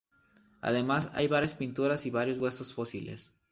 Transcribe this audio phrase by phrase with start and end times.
[0.61, 3.35] Además hay varias pinturas y varios huesos fósiles.